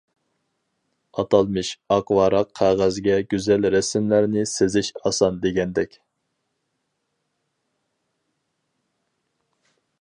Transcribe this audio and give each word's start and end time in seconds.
ئاتالمىش 1.23 1.69
«ئاق 1.95 2.13
ۋاراق 2.19 2.49
قەغەزگە 2.61 3.19
گۈزەل 3.35 3.69
رەسىملەرنى 3.77 4.45
سىزىش 4.53 4.91
ئاسان» 5.01 5.39
دېگەندەك. 5.45 6.01